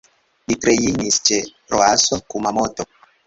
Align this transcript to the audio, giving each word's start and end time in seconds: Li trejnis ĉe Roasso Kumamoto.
Li 0.51 0.55
trejnis 0.63 1.19
ĉe 1.29 1.37
Roasso 1.75 2.19
Kumamoto. 2.35 2.89